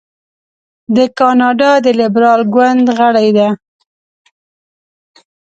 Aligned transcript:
د 0.95 0.97
کاناډا 1.19 1.71
د 1.85 1.87
لیبرال 1.99 2.41
ګوند 2.53 2.85
غړې 2.97 3.29
ده. 3.37 3.49